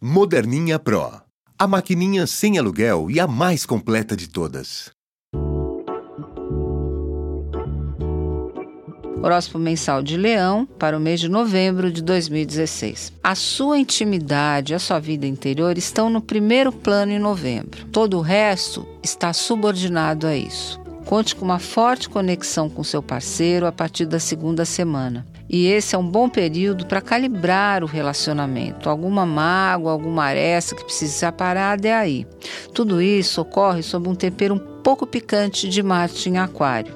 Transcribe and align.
Moderninha 0.00 0.78
Pro. 0.78 1.10
A 1.58 1.66
maquininha 1.66 2.24
sem 2.24 2.56
aluguel 2.56 3.10
e 3.10 3.18
a 3.18 3.26
mais 3.26 3.66
completa 3.66 4.16
de 4.16 4.28
todas. 4.28 4.92
Horóscopo 9.20 9.58
mensal 9.58 10.00
de 10.00 10.16
Leão 10.16 10.64
para 10.78 10.96
o 10.96 11.00
mês 11.00 11.18
de 11.18 11.28
novembro 11.28 11.90
de 11.90 12.00
2016. 12.00 13.12
A 13.20 13.34
sua 13.34 13.76
intimidade, 13.76 14.72
a 14.72 14.78
sua 14.78 15.00
vida 15.00 15.26
interior 15.26 15.76
estão 15.76 16.08
no 16.08 16.20
primeiro 16.20 16.70
plano 16.70 17.10
em 17.10 17.18
novembro. 17.18 17.84
Todo 17.86 18.18
o 18.18 18.22
resto 18.22 18.86
está 19.02 19.32
subordinado 19.32 20.28
a 20.28 20.36
isso. 20.36 20.80
Conte 21.08 21.34
com 21.34 21.42
uma 21.42 21.58
forte 21.58 22.06
conexão 22.06 22.68
com 22.68 22.84
seu 22.84 23.02
parceiro 23.02 23.66
a 23.66 23.72
partir 23.72 24.04
da 24.04 24.20
segunda 24.20 24.66
semana. 24.66 25.26
E 25.48 25.66
esse 25.66 25.94
é 25.94 25.98
um 25.98 26.06
bom 26.06 26.28
período 26.28 26.84
para 26.84 27.00
calibrar 27.00 27.82
o 27.82 27.86
relacionamento. 27.86 28.90
Alguma 28.90 29.24
mágoa, 29.24 29.90
alguma 29.90 30.24
aresta 30.24 30.76
que 30.76 30.84
precisa 30.84 31.10
ser 31.14 31.24
aparada 31.24 31.88
é 31.88 31.94
aí. 31.94 32.26
Tudo 32.74 33.00
isso 33.00 33.40
ocorre 33.40 33.82
sob 33.82 34.06
um 34.06 34.14
tempero 34.14 34.52
um 34.52 34.58
pouco 34.58 35.06
picante 35.06 35.66
de 35.66 35.82
Marte 35.82 36.28
em 36.28 36.36
Aquário. 36.36 36.94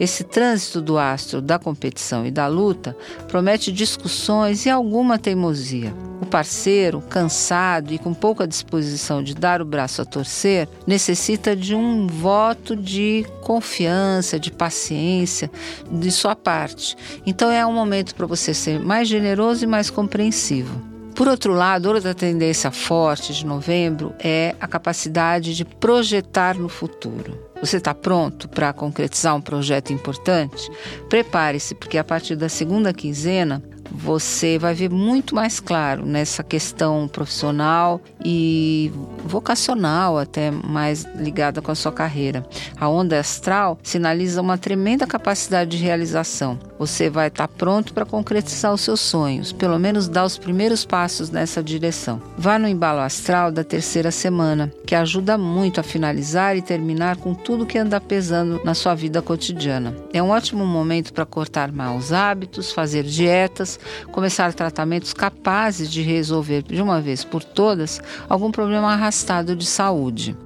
Esse 0.00 0.24
trânsito 0.24 0.80
do 0.80 0.96
astro 0.96 1.42
da 1.42 1.58
competição 1.58 2.24
e 2.24 2.30
da 2.30 2.46
luta 2.46 2.96
promete 3.28 3.70
discussões 3.70 4.64
e 4.64 4.70
alguma 4.70 5.18
teimosia. 5.18 5.92
O 6.20 6.26
parceiro, 6.26 7.00
cansado 7.00 7.94
e 7.94 7.98
com 7.98 8.12
pouca 8.12 8.46
disposição 8.46 9.22
de 9.22 9.34
dar 9.34 9.62
o 9.62 9.64
braço 9.64 10.02
a 10.02 10.04
torcer, 10.04 10.68
necessita 10.86 11.56
de 11.56 11.74
um 11.74 12.06
voto 12.06 12.76
de 12.76 13.24
confiança, 13.40 14.38
de 14.38 14.50
paciência 14.50 15.50
de 15.90 16.10
sua 16.10 16.36
parte. 16.36 16.94
Então 17.24 17.50
é 17.50 17.64
um 17.64 17.72
momento 17.72 18.14
para 18.14 18.26
você 18.26 18.52
ser 18.52 18.78
mais 18.78 19.08
generoso 19.08 19.64
e 19.64 19.66
mais 19.66 19.88
compreensivo. 19.88 20.90
Por 21.14 21.28
outro 21.28 21.52
lado, 21.52 21.86
outra 21.90 22.14
tendência 22.14 22.70
forte 22.70 23.34
de 23.34 23.44
novembro 23.44 24.14
é 24.18 24.54
a 24.60 24.66
capacidade 24.66 25.54
de 25.54 25.64
projetar 25.64 26.56
no 26.56 26.68
futuro. 26.68 27.38
Você 27.60 27.76
está 27.76 27.92
pronto 27.92 28.48
para 28.48 28.72
concretizar 28.72 29.36
um 29.36 29.40
projeto 29.40 29.92
importante? 29.92 30.70
Prepare-se, 31.10 31.74
porque 31.74 31.98
a 31.98 32.04
partir 32.04 32.36
da 32.36 32.48
segunda 32.48 32.94
quinzena 32.94 33.62
você 33.90 34.58
vai 34.58 34.74
ver 34.74 34.90
muito 34.90 35.34
mais 35.34 35.60
claro 35.60 36.04
nessa 36.06 36.42
questão 36.42 37.08
profissional 37.08 38.00
e 38.24 38.92
vocacional, 39.24 40.18
até 40.18 40.50
mais 40.50 41.06
ligada 41.16 41.60
com 41.60 41.70
a 41.70 41.74
sua 41.74 41.92
carreira. 41.92 42.46
A 42.78 42.88
onda 42.88 43.18
astral 43.18 43.78
sinaliza 43.82 44.40
uma 44.40 44.56
tremenda 44.56 45.06
capacidade 45.06 45.76
de 45.76 45.82
realização. 45.82 46.58
Você 46.78 47.10
vai 47.10 47.28
estar 47.28 47.48
pronto 47.48 47.92
para 47.92 48.06
concretizar 48.06 48.72
os 48.72 48.80
seus 48.80 49.00
sonhos, 49.00 49.52
pelo 49.52 49.78
menos 49.78 50.08
dar 50.08 50.24
os 50.24 50.38
primeiros 50.38 50.84
passos 50.84 51.30
nessa 51.30 51.62
direção. 51.62 52.22
Vá 52.38 52.58
no 52.58 52.68
embalo 52.68 53.00
astral 53.00 53.52
da 53.52 53.64
terceira 53.64 54.10
semana, 54.10 54.72
que 54.86 54.94
ajuda 54.94 55.36
muito 55.36 55.80
a 55.80 55.82
finalizar 55.82 56.56
e 56.56 56.62
terminar 56.62 57.16
com 57.16 57.34
tudo 57.34 57.66
que 57.66 57.78
anda 57.78 58.00
pesando 58.00 58.60
na 58.64 58.74
sua 58.74 58.94
vida 58.94 59.20
cotidiana. 59.20 59.94
É 60.12 60.22
um 60.22 60.30
ótimo 60.30 60.64
momento 60.64 61.12
para 61.12 61.26
cortar 61.26 61.70
maus 61.72 62.12
hábitos, 62.12 62.72
fazer 62.72 63.04
dietas, 63.04 63.79
começar 64.10 64.52
tratamentos 64.52 65.12
capazes 65.12 65.90
de 65.90 66.02
resolver 66.02 66.62
de 66.62 66.80
uma 66.80 67.00
vez 67.00 67.24
por 67.24 67.42
todas 67.42 68.00
algum 68.28 68.50
problema 68.50 68.92
arrastado 68.92 69.54
de 69.56 69.66
saúde. 69.66 70.36